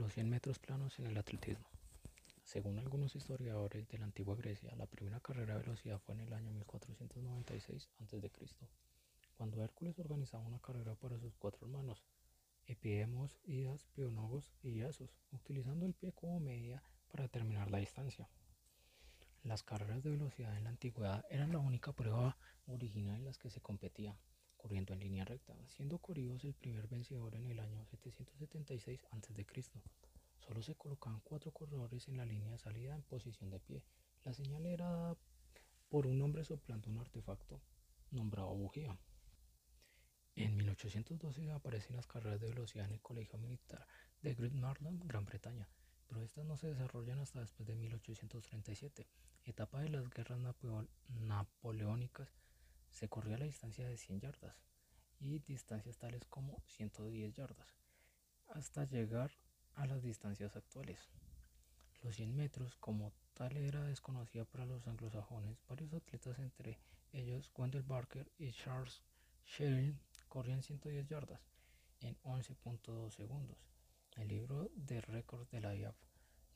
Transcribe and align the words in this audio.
Los 0.00 0.14
100 0.14 0.30
metros 0.30 0.58
planos 0.58 0.98
en 0.98 1.08
el 1.08 1.18
atletismo. 1.18 1.68
Según 2.42 2.78
algunos 2.78 3.14
historiadores 3.16 3.86
de 3.86 3.98
la 3.98 4.06
antigua 4.06 4.34
Grecia, 4.34 4.74
la 4.76 4.86
primera 4.86 5.20
carrera 5.20 5.52
de 5.52 5.60
velocidad 5.60 5.98
fue 5.98 6.14
en 6.14 6.22
el 6.22 6.32
año 6.32 6.50
1496 6.52 7.90
a.C., 8.00 8.30
cuando 9.36 9.62
Hércules 9.62 9.98
organizaba 9.98 10.42
una 10.42 10.58
carrera 10.58 10.94
para 10.94 11.18
sus 11.18 11.36
cuatro 11.36 11.66
hermanos, 11.66 12.02
Epidemos, 12.66 13.38
Idas, 13.44 13.84
Pionogos 13.94 14.54
y 14.62 14.70
Iasos, 14.70 15.10
utilizando 15.32 15.84
el 15.84 15.92
pie 15.92 16.12
como 16.12 16.40
medida 16.40 16.82
para 17.12 17.24
determinar 17.24 17.70
la 17.70 17.76
distancia. 17.76 18.26
Las 19.42 19.62
carreras 19.62 20.02
de 20.02 20.12
velocidad 20.12 20.56
en 20.56 20.64
la 20.64 20.70
antigüedad 20.70 21.26
eran 21.28 21.52
la 21.52 21.58
única 21.58 21.92
prueba 21.92 22.38
original 22.68 23.16
en 23.16 23.26
las 23.26 23.36
que 23.36 23.50
se 23.50 23.60
competía, 23.60 24.16
corriendo 24.60 24.92
en 24.92 25.00
línea 25.00 25.24
recta, 25.24 25.56
siendo 25.68 25.98
Coribos 25.98 26.44
el 26.44 26.52
primer 26.52 26.86
vencedor 26.86 27.34
en 27.34 27.46
el 27.46 27.60
año 27.60 27.82
776 27.86 29.06
a.C. 29.10 29.46
Solo 30.38 30.62
se 30.62 30.74
colocaban 30.74 31.20
cuatro 31.20 31.50
corredores 31.50 32.08
en 32.08 32.18
la 32.18 32.26
línea 32.26 32.50
de 32.50 32.58
salida 32.58 32.94
en 32.94 33.02
posición 33.02 33.48
de 33.48 33.58
pie. 33.58 33.82
La 34.22 34.34
señal 34.34 34.66
era 34.66 34.90
dada 34.90 35.16
por 35.88 36.06
un 36.06 36.20
hombre 36.20 36.44
soplando 36.44 36.90
un 36.90 36.98
artefacto 36.98 37.62
nombrado 38.10 38.54
bujía. 38.54 38.98
En 40.36 40.56
1812 40.56 41.50
aparecen 41.52 41.96
las 41.96 42.06
carreras 42.06 42.40
de 42.40 42.48
velocidad 42.48 42.84
en 42.84 42.92
el 42.92 43.00
Colegio 43.00 43.38
Militar 43.38 43.86
de 44.20 44.34
Great 44.34 44.52
Marland, 44.52 45.02
Gran 45.06 45.24
Bretaña, 45.24 45.70
pero 46.06 46.22
estas 46.22 46.44
no 46.44 46.58
se 46.58 46.68
desarrollan 46.68 47.18
hasta 47.20 47.40
después 47.40 47.66
de 47.66 47.76
1837, 47.76 49.08
etapa 49.44 49.80
de 49.80 49.88
las 49.88 50.10
guerras 50.10 50.38
napoleónicas. 51.08 52.28
Se 52.90 53.08
corría 53.08 53.36
a 53.36 53.38
la 53.38 53.44
distancia 53.44 53.86
de 53.86 53.96
100 53.96 54.20
yardas 54.20 54.56
y 55.20 55.38
distancias 55.40 55.98
tales 55.98 56.24
como 56.26 56.62
110 56.66 57.34
yardas, 57.34 57.76
hasta 58.48 58.84
llegar 58.84 59.30
a 59.74 59.86
las 59.86 60.02
distancias 60.02 60.56
actuales. 60.56 60.98
Los 62.02 62.16
100 62.16 62.34
metros 62.34 62.76
como 62.76 63.12
tal 63.34 63.56
era 63.56 63.82
desconocida 63.82 64.44
para 64.44 64.66
los 64.66 64.86
anglosajones. 64.86 65.58
Varios 65.68 65.92
atletas, 65.92 66.38
entre 66.38 66.78
ellos 67.12 67.50
Wendell 67.56 67.82
Barker 67.82 68.30
y 68.38 68.52
Charles 68.52 69.02
Sheridan, 69.46 70.00
corrían 70.28 70.62
110 70.62 71.06
yardas 71.06 71.40
en 72.00 72.16
11.2 72.22 73.10
segundos. 73.10 73.58
El 74.16 74.28
libro 74.28 74.70
de 74.74 75.00
récords 75.00 75.50
de 75.50 75.60
la 75.60 75.74
IAF 75.74 75.96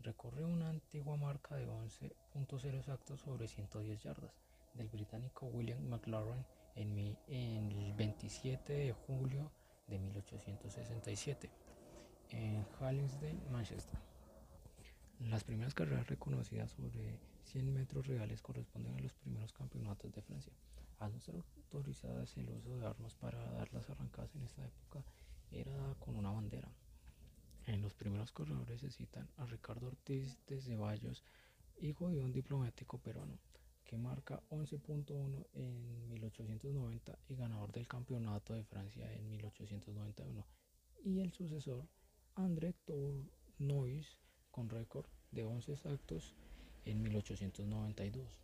recorre 0.00 0.44
una 0.44 0.70
antigua 0.70 1.16
marca 1.16 1.56
de 1.56 1.66
11.0 1.66 2.78
exactos 2.78 3.20
sobre 3.20 3.48
110 3.48 4.02
yardas 4.02 4.34
del 4.74 4.88
británico 4.88 5.46
William 5.46 5.80
McLaren 5.88 6.44
en, 6.74 7.16
en 7.28 7.72
el 7.72 7.92
27 7.94 8.72
de 8.72 8.92
julio 8.92 9.50
de 9.86 9.98
1867 9.98 11.50
en 12.30 12.64
Hallingsdale, 12.78 13.40
Manchester. 13.50 13.98
Las 15.20 15.44
primeras 15.44 15.74
carreras 15.74 16.08
reconocidas 16.08 16.72
sobre 16.72 17.18
100 17.44 17.72
metros 17.72 18.06
reales 18.06 18.42
corresponden 18.42 18.96
a 18.96 19.00
los 19.00 19.14
primeros 19.14 19.52
campeonatos 19.52 20.12
de 20.12 20.22
Francia. 20.22 20.52
Al 20.98 21.12
no 21.12 21.20
ser 21.20 21.36
autorizadas 21.36 22.36
el 22.36 22.50
uso 22.50 22.76
de 22.76 22.86
armas 22.86 23.14
para 23.14 23.38
dar 23.52 23.72
las 23.72 23.88
arrancadas 23.90 24.34
en 24.34 24.42
esta 24.42 24.64
época 24.64 25.04
era 25.50 25.94
con 26.00 26.16
una 26.16 26.30
bandera. 26.30 26.68
En 27.66 27.80
los 27.80 27.94
primeros 27.94 28.32
corredores 28.32 28.80
se 28.80 28.90
citan 28.90 29.28
a 29.36 29.46
Ricardo 29.46 29.86
Ortiz 29.86 30.38
de 30.46 30.60
Ceballos, 30.60 31.24
hijo 31.80 32.10
de 32.10 32.20
un 32.20 32.32
diplomático 32.32 32.98
peruano, 32.98 33.38
que 33.94 33.98
marca 33.98 34.42
11.1 34.50 35.46
en 35.52 36.08
1890 36.08 37.16
y 37.28 37.36
ganador 37.36 37.70
del 37.70 37.86
campeonato 37.86 38.52
de 38.52 38.64
Francia 38.64 39.08
en 39.12 39.30
1891, 39.30 40.44
y 41.04 41.20
el 41.20 41.32
sucesor 41.32 41.86
André 42.34 42.74
Tournois 42.86 44.18
con 44.50 44.68
récord 44.68 45.06
de 45.30 45.44
11 45.44 45.74
exactos 45.74 46.34
en 46.84 47.02
1892. 47.02 48.42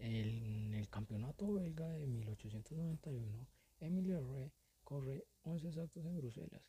En 0.00 0.74
el 0.74 0.88
campeonato 0.88 1.52
belga 1.52 1.88
de 1.88 2.08
1891, 2.08 3.46
Emile 3.78 4.20
Rey 4.20 4.50
corre 4.82 5.24
11 5.44 5.68
exactos 5.68 6.04
en 6.04 6.16
Bruselas. 6.16 6.62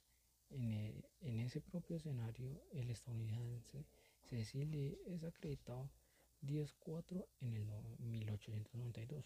En, 0.51 1.03
en, 1.21 1.39
ese 1.39 1.59
propio 1.59 1.95
escenario, 1.95 2.61
el 2.71 2.91
estadounidense 2.91 3.87
Cecil 4.21 4.69
Lee 4.69 4.99
es 5.07 5.23
acreditado 5.23 5.89
10-4 6.47 7.25
en 7.41 7.53
el 7.53 7.65
1892, 7.99 9.25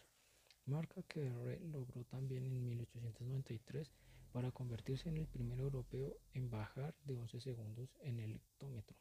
marca 0.66 1.04
que 1.04 1.30
Rey 1.30 1.60
logró 1.68 2.04
también 2.06 2.46
en 2.46 2.66
1893 2.66 3.92
para 4.32 4.52
convertirse 4.52 5.10
en 5.10 5.18
el 5.18 5.28
primer 5.28 5.60
europeo 5.60 6.18
en 6.34 6.50
bajar 6.50 6.96
de 7.04 7.16
11 7.18 7.40
segundos 7.40 7.90
en 8.02 8.20
el 8.20 8.36
hectómetro. 8.36 8.98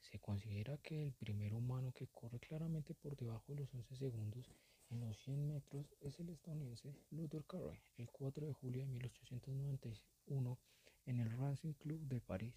Se 0.00 0.18
considera 0.18 0.78
que 0.78 1.02
el 1.02 1.12
primer 1.12 1.54
humano 1.54 1.92
que 1.92 2.06
corre 2.08 2.38
claramente 2.38 2.94
por 2.94 3.16
debajo 3.16 3.44
de 3.48 3.60
los 3.60 3.74
11 3.74 3.96
segundos 3.96 4.50
en 4.90 5.00
los 5.00 5.16
100 5.18 5.46
metros 5.46 5.86
es 6.00 6.18
el 6.18 6.30
estadounidense 6.30 6.94
Luther 7.10 7.44
Carey, 7.44 7.80
el 7.96 8.10
4 8.10 8.46
de 8.46 8.52
julio 8.52 8.80
de 8.82 8.88
1891 8.88 10.58
en 11.06 11.20
el 11.20 11.30
Racing 11.38 11.74
Club 11.74 12.00
de 12.08 12.20
París. 12.20 12.54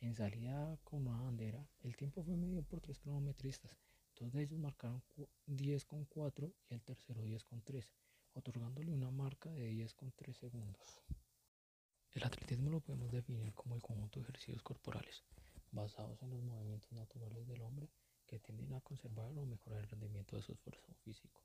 En 0.00 0.14
salida 0.14 0.78
con 0.84 1.06
una 1.06 1.20
bandera, 1.20 1.66
el 1.82 1.96
tiempo 1.96 2.22
fue 2.22 2.36
medido 2.36 2.62
por 2.62 2.80
tres 2.80 2.98
cronometristas. 2.98 3.87
Dos 4.18 4.32
de 4.32 4.42
ellos 4.42 4.58
marcaron 4.58 5.02
10 5.46 5.84
con 5.84 6.04
4 6.04 6.52
y 6.68 6.74
el 6.74 6.82
tercero 6.82 7.22
10 7.22 7.44
con 7.44 7.62
3 7.62 7.88
otorgándole 8.34 8.92
una 8.92 9.10
marca 9.10 9.50
de 9.50 9.68
10 9.68 9.94
con 9.94 10.12
3 10.12 10.36
segundos. 10.36 11.00
El 12.12 12.24
atletismo 12.24 12.70
lo 12.70 12.80
podemos 12.80 13.12
definir 13.12 13.54
como 13.54 13.76
el 13.76 13.82
conjunto 13.82 14.18
de 14.18 14.24
ejercicios 14.24 14.62
corporales 14.62 15.22
basados 15.70 16.20
en 16.22 16.30
los 16.30 16.42
movimientos 16.42 16.90
naturales 16.92 17.46
del 17.46 17.60
hombre 17.62 17.88
que 18.26 18.40
tienden 18.40 18.74
a 18.74 18.80
conservar 18.80 19.30
o 19.36 19.46
mejorar 19.46 19.80
el 19.80 19.88
rendimiento 19.88 20.36
de 20.36 20.42
su 20.42 20.52
esfuerzo 20.52 20.92
físico. 21.04 21.40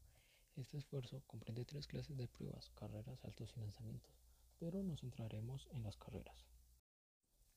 Este 0.55 0.77
esfuerzo 0.77 1.21
comprende 1.27 1.65
tres 1.65 1.87
clases 1.87 2.17
de 2.17 2.27
pruebas, 2.27 2.69
carreras, 2.71 3.19
saltos 3.19 3.53
y 3.55 3.59
lanzamientos, 3.59 4.13
pero 4.57 4.81
nos 4.83 5.01
centraremos 5.01 5.67
en 5.71 5.83
las 5.83 5.97
carreras. 5.97 6.45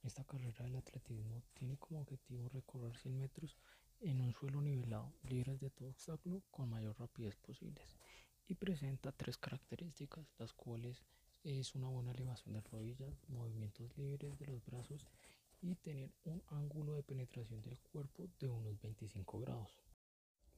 Esta 0.02 0.24
carrera 0.24 0.64
del 0.64 0.76
atletismo 0.76 1.42
tiene 1.54 1.76
como 1.78 2.00
objetivo 2.00 2.48
recorrer 2.48 2.96
100 2.96 3.18
metros 3.18 3.56
en 4.00 4.20
un 4.20 4.32
suelo 4.32 4.60
nivelado, 4.60 5.12
libres 5.22 5.60
de 5.60 5.70
todo 5.70 5.88
obstáculo, 5.88 6.42
con 6.50 6.70
mayor 6.70 6.98
rapidez 6.98 7.36
posibles 7.36 7.96
y 8.48 8.54
presenta 8.54 9.12
tres 9.12 9.36
características, 9.38 10.26
las 10.38 10.52
cuales 10.52 11.02
es 11.42 11.74
una 11.74 11.88
buena 11.88 12.12
elevación 12.12 12.54
de 12.54 12.60
rodillas, 12.60 13.14
movimientos 13.28 13.96
libres 13.96 14.38
de 14.38 14.46
los 14.46 14.64
brazos 14.64 15.06
y 15.62 15.74
tener 15.76 16.12
un 16.24 16.42
ángulo 16.48 16.94
de 16.94 17.02
penetración 17.02 17.62
del 17.62 17.78
cuerpo 17.80 18.28
de 18.38 18.48
unos 18.48 18.80
25 18.80 19.40
grados. 19.40 19.78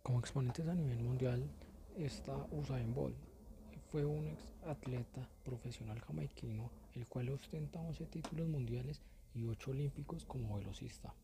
Como 0.02 0.20
exponentes 0.20 0.66
a 0.66 0.74
nivel 0.74 0.98
mundial 0.98 1.48
está 1.96 2.36
Usain 2.50 2.94
Bolt. 2.94 3.16
Fue 3.90 4.04
un 4.04 4.28
ex 4.28 4.52
atleta 4.66 5.28
profesional 5.44 6.00
jamaiquino, 6.00 6.70
el 6.94 7.06
cual 7.06 7.30
ostenta 7.30 7.80
11 7.80 8.06
títulos 8.06 8.48
mundiales 8.48 9.02
y 9.34 9.44
8 9.44 9.70
olímpicos 9.70 10.24
como 10.24 10.56
velocista. 10.56 11.14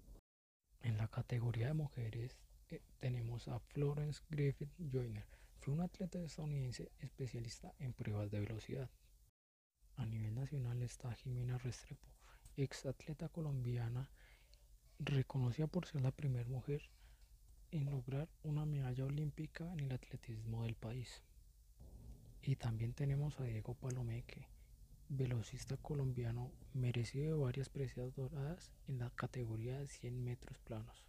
En 0.84 0.98
la 0.98 1.08
categoría 1.08 1.68
de 1.68 1.72
mujeres 1.72 2.36
eh, 2.68 2.82
tenemos 2.98 3.48
a 3.48 3.58
Florence 3.58 4.20
Griffith 4.28 4.68
Joyner, 4.92 5.24
fue 5.58 5.72
un 5.72 5.80
atleta 5.80 6.22
estadounidense 6.22 6.92
especialista 6.98 7.72
en 7.78 7.94
pruebas 7.94 8.30
de 8.30 8.40
velocidad. 8.40 8.90
A 9.96 10.04
nivel 10.04 10.34
nacional 10.34 10.82
está 10.82 11.10
Jimena 11.14 11.56
Restrepo, 11.56 12.06
ex 12.58 12.84
atleta 12.84 13.30
colombiana, 13.30 14.10
reconocida 14.98 15.68
por 15.68 15.86
ser 15.86 16.02
la 16.02 16.10
primera 16.10 16.50
mujer 16.50 16.82
en 17.70 17.90
lograr 17.90 18.28
una 18.42 18.66
medalla 18.66 19.06
olímpica 19.06 19.72
en 19.72 19.80
el 19.80 19.92
atletismo 19.92 20.64
del 20.64 20.74
país. 20.74 21.22
Y 22.42 22.56
también 22.56 22.92
tenemos 22.92 23.40
a 23.40 23.44
Diego 23.44 23.72
Palomeque, 23.72 24.46
velocista 25.16 25.76
colombiano 25.76 26.50
merecido 26.72 27.36
de 27.36 27.42
varias 27.42 27.68
preseas 27.68 28.14
doradas 28.14 28.72
en 28.88 28.98
la 28.98 29.10
categoría 29.10 29.78
de 29.78 29.86
100 29.86 30.24
metros 30.24 30.58
planos. 30.58 31.06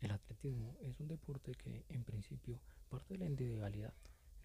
El 0.00 0.12
atletismo 0.12 0.76
es 0.82 0.98
un 1.00 1.08
deporte 1.08 1.52
que 1.52 1.84
en 1.90 2.04
principio 2.04 2.60
parte 2.88 3.14
de 3.14 3.20
la 3.20 3.26
individualidad, 3.26 3.92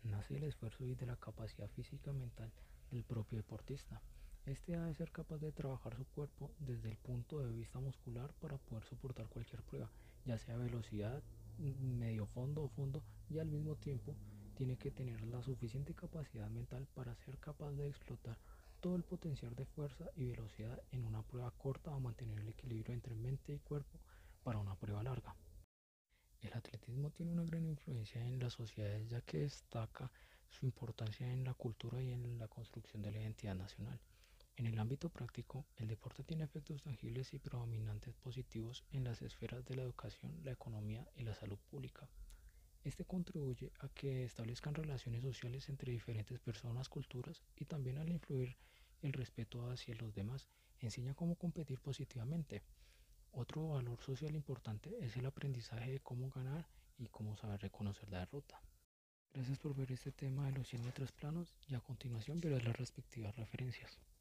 nace 0.04 0.34
del 0.34 0.44
esfuerzo 0.44 0.84
y 0.84 0.96
de 0.96 1.06
la 1.06 1.16
capacidad 1.16 1.70
física 1.70 2.12
mental 2.12 2.52
del 2.92 3.04
propio 3.04 3.38
deportista. 3.38 4.02
Este 4.46 4.76
ha 4.76 4.86
de 4.86 4.96
ser 4.96 5.12
capaz 5.12 5.38
de 5.38 5.54
trabajar 5.54 5.96
su 5.96 6.06
cuerpo 6.06 6.52
desde 6.60 6.90
el 6.90 6.98
punto 6.98 7.40
de 7.40 7.54
vista 7.54 7.80
muscular 7.80 8.34
para 8.42 8.58
poder 8.58 8.84
soportar 8.84 9.28
cualquier 9.28 9.62
prueba, 9.64 9.90
ya 10.26 10.38
sea 10.38 10.58
velocidad, 10.58 11.24
medio 11.58 12.26
fondo 12.26 12.64
o 12.64 12.68
fondo, 12.68 13.04
y 13.30 13.40
al 13.40 13.48
mismo 13.48 13.78
tiempo 13.78 14.16
tiene 14.54 14.78
que 14.78 14.92
tener 14.92 15.22
la 15.28 15.42
suficiente 15.42 15.94
capacidad 15.94 16.50
mental 16.50 16.88
para 16.94 17.16
ser 17.16 17.38
capaz 17.40 17.72
de 17.72 17.88
explotar 17.88 18.38
todo 18.80 18.96
el 18.96 19.04
potencial 19.04 19.56
de 19.56 19.66
fuerza 19.66 20.06
y 20.16 20.26
velocidad 20.26 20.82
en 20.92 21.06
una 21.06 21.22
prueba 21.24 21.52
corta 21.52 21.92
o 21.92 22.00
mantener 22.00 22.40
el 22.40 22.50
equilibrio 22.50 22.94
entre 22.94 23.16
mente 23.16 23.54
y 23.54 23.60
cuerpo 23.60 24.00
para 24.44 24.60
una 24.60 24.76
prueba 24.76 25.04
larga. 25.04 25.36
El 26.42 26.54
atletismo 26.54 27.10
tiene 27.10 27.32
una 27.32 27.46
gran 27.46 27.66
influencia 27.66 28.22
en 28.22 28.40
las 28.40 28.54
sociedades 28.54 29.08
ya 29.10 29.22
que 29.22 29.38
destaca 29.38 30.12
su 30.50 30.66
importancia 30.66 31.32
en 31.32 31.46
la 31.46 31.54
cultura 31.54 32.02
y 32.02 32.12
en 32.12 32.38
la 32.38 32.48
construcción 32.48 33.02
de 33.02 33.12
la 33.12 33.22
identidad 33.22 33.56
nacional. 33.56 34.00
En 34.56 34.68
el 34.68 34.78
ámbito 34.78 35.10
práctico, 35.10 35.66
el 35.78 35.88
deporte 35.88 36.24
tiene 36.24 36.44
efectos 36.44 36.84
tangibles 36.84 37.34
y 37.34 37.40
predominantes 37.40 38.14
positivos 38.16 38.84
en 38.92 39.04
las 39.04 39.22
esferas 39.22 39.66
de 39.66 39.76
la 39.76 39.82
educación, 39.82 40.32
la 40.44 40.52
economía 40.52 41.08
y 41.16 41.24
la 41.24 41.34
salud 41.34 41.58
pública. 41.72 42.08
Este 42.84 43.06
contribuye 43.06 43.72
a 43.80 43.88
que 43.90 44.26
establezcan 44.26 44.76
relaciones 44.76 45.24
sociales 45.24 45.70
entre 45.70 45.94
diferentes 45.94 46.40
personas, 46.40 46.90
culturas 46.90 47.42
y 47.56 47.66
también 47.66 47.98
al 47.98 48.10
influir 48.10 48.58
el 49.02 49.14
respeto 49.14 49.70
hacia 49.70 49.96
los 49.96 50.14
demás, 50.14 50.50
enseña 50.80 51.14
cómo 51.14 51.36
competir 51.36 51.80
positivamente. 51.80 52.62
Otro 53.32 53.70
valor 53.70 54.02
social 54.02 54.36
importante 54.36 54.98
es 55.00 55.16
el 55.16 55.26
aprendizaje 55.26 55.92
de 55.92 56.00
cómo 56.02 56.30
ganar 56.30 56.68
y 56.98 57.08
cómo 57.08 57.38
saber 57.38 57.62
reconocer 57.62 58.10
la 58.10 58.20
derrota. 58.20 58.62
Gracias 59.34 59.58
por 59.60 59.74
ver 59.76 59.92
este 59.92 60.12
tema 60.12 60.46
de 60.46 60.52
los 60.52 60.68
100 60.68 60.84
metros 60.84 61.12
planos 61.12 61.56
y 61.68 61.76
a 61.76 61.80
continuación 61.80 62.40
verás 62.40 62.64
las 62.64 62.78
respectivas 62.78 63.36
referencias. 63.36 63.98